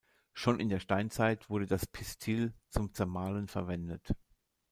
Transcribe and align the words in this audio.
Schon 0.33 0.59
in 0.59 0.69
der 0.69 0.79
Steinzeit 0.79 1.47
wurde 1.51 1.67
das 1.67 1.85
Pistill 1.85 2.53
zum 2.69 2.91
Zermahlen 2.91 3.47
verwendet. 3.47 4.15